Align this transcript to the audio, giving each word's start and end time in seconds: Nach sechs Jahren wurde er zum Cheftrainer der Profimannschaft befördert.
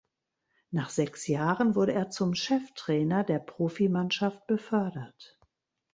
Nach 0.71 0.89
sechs 0.89 1.27
Jahren 1.27 1.75
wurde 1.75 1.93
er 1.93 2.09
zum 2.09 2.33
Cheftrainer 2.33 3.23
der 3.23 3.37
Profimannschaft 3.37 4.47
befördert. 4.47 5.39